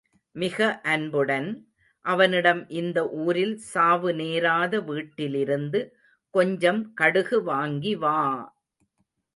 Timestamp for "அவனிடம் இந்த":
2.05-2.97